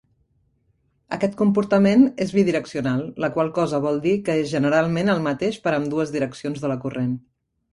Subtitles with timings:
[1.17, 5.75] Aquest comportament és bidireccional, la qual cosa vol dir que és generalment el mateix per
[5.75, 7.15] a ambdues direccions de la corrent.